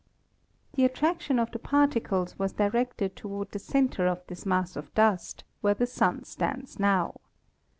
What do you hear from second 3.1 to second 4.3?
toward the center of